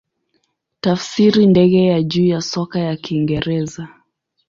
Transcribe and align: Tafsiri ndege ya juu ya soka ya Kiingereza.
Tafsiri 0.81 1.47
ndege 1.47 1.85
ya 1.87 2.03
juu 2.03 2.25
ya 2.27 2.41
soka 2.41 2.79
ya 2.79 2.95
Kiingereza. 2.95 3.87